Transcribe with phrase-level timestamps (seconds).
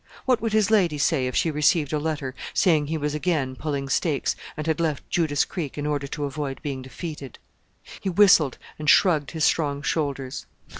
[0.25, 3.87] What would his lady say if she received a letter, saying he was again pulling
[3.87, 7.37] stakes, and had left Judas Creek in order to avoid being defeated?
[7.99, 10.47] He whistled, and shrugged his strong shoulders.